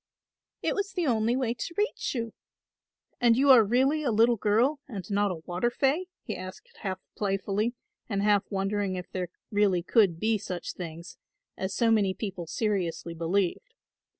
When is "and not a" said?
4.87-5.43